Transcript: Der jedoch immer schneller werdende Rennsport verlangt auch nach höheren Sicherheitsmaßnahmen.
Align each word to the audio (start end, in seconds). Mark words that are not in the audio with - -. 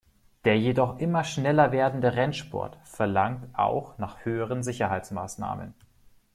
Der 0.45 0.57
jedoch 0.57 0.97
immer 0.97 1.23
schneller 1.23 1.71
werdende 1.71 2.15
Rennsport 2.15 2.75
verlangt 2.85 3.45
auch 3.53 3.99
nach 3.99 4.25
höheren 4.25 4.63
Sicherheitsmaßnahmen. 4.63 5.75